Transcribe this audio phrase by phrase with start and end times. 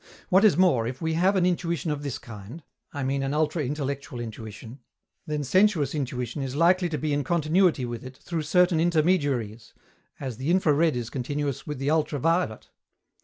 [0.29, 3.63] What is more, if we have an intuition of this kind (I mean an ultra
[3.63, 4.79] intellectual intuition)
[5.27, 9.75] then sensuous intuition is likely to be in continuity with it through certain intermediaries,
[10.19, 12.71] as the infra red is continuous with the ultra violet.